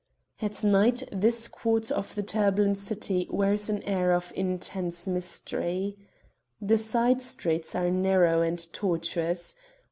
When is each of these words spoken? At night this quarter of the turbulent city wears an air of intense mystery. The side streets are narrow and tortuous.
At 0.41 0.63
night 0.63 1.03
this 1.11 1.47
quarter 1.47 1.93
of 1.93 2.15
the 2.15 2.23
turbulent 2.23 2.79
city 2.79 3.27
wears 3.29 3.69
an 3.69 3.83
air 3.83 4.13
of 4.13 4.33
intense 4.35 5.07
mystery. 5.07 5.95
The 6.59 6.79
side 6.79 7.21
streets 7.21 7.75
are 7.75 7.91
narrow 7.91 8.41
and 8.41 8.57
tortuous. 8.73 9.53